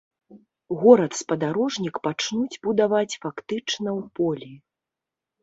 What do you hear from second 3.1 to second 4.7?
фактычна ў полі.